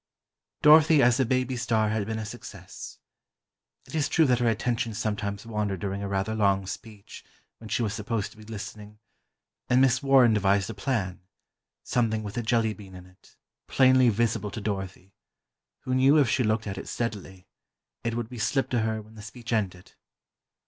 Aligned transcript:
Dorothy 0.63 1.03
as 1.03 1.19
a 1.19 1.27
"baby 1.27 1.55
star" 1.55 1.89
had 1.89 2.07
been 2.07 2.17
a 2.17 2.25
success. 2.25 2.97
It 3.85 3.93
is 3.93 4.09
true 4.09 4.25
that 4.25 4.39
her 4.39 4.47
attention 4.49 4.95
sometimes 4.95 5.45
wandered 5.45 5.79
during 5.79 6.01
a 6.01 6.07
rather 6.07 6.33
long 6.33 6.65
speech, 6.65 7.23
when 7.59 7.69
she 7.69 7.83
was 7.83 7.93
supposed 7.93 8.31
to 8.31 8.37
be 8.37 8.43
listening, 8.43 8.97
and 9.69 9.79
Miss 9.79 10.01
Warren 10.01 10.33
devised 10.33 10.71
a 10.71 10.73
plan, 10.73 11.21
something 11.83 12.23
with 12.23 12.35
a 12.35 12.41
jelly 12.41 12.73
bean 12.73 12.95
in 12.95 13.05
it, 13.05 13.35
plainly 13.67 14.09
visible 14.09 14.49
to 14.49 14.59
Dorothy, 14.59 15.13
who 15.81 15.93
knew 15.93 16.17
if 16.17 16.27
she 16.27 16.43
looked 16.43 16.65
at 16.65 16.79
it 16.79 16.87
steadily, 16.87 17.47
it 18.03 18.15
would 18.15 18.27
be 18.27 18.39
slipped 18.39 18.71
to 18.71 18.79
her 18.79 19.03
when 19.03 19.13
the 19.13 19.21
speech 19.21 19.53
ended. 19.53 19.93